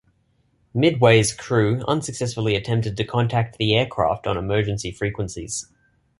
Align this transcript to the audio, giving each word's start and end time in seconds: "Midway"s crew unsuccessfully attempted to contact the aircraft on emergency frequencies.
"Midway"s 0.73 1.31
crew 1.31 1.83
unsuccessfully 1.87 2.55
attempted 2.55 2.97
to 2.97 3.03
contact 3.05 3.59
the 3.59 3.75
aircraft 3.75 4.25
on 4.25 4.35
emergency 4.35 4.89
frequencies. 4.89 5.67